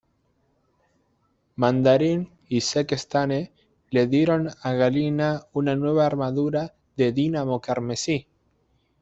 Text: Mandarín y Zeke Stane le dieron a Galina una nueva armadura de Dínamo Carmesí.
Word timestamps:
Mandarín 1.57 2.31
y 2.47 2.61
Zeke 2.61 2.95
Stane 2.97 3.51
le 3.91 4.07
dieron 4.07 4.49
a 4.63 4.73
Galina 4.73 5.45
una 5.53 5.75
nueva 5.75 6.07
armadura 6.07 6.73
de 6.97 7.11
Dínamo 7.11 7.61
Carmesí. 7.61 8.25